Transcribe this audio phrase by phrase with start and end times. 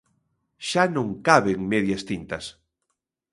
[0.69, 2.45] Xa non caben medias tintas.